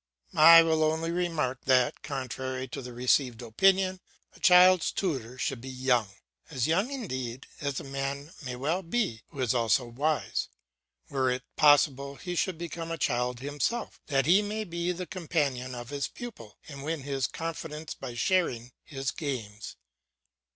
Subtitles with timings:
[0.33, 3.99] I will only remark that, contrary to the received opinion,
[4.33, 6.07] a child's tutor should be young,
[6.49, 10.49] as young indeed as a man may well be who is also wise.
[11.11, 15.75] Were it possible, he should become a child himself, that he may be the companion
[15.75, 19.75] of his pupil and win his confidence by sharing his games.